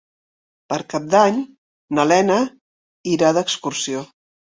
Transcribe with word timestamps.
Per 0.71 0.77
Cap 0.93 1.03
d'Any 1.11 1.35
na 1.97 2.05
Lena 2.11 2.37
irà 3.17 3.31
d'excursió. 3.39 4.03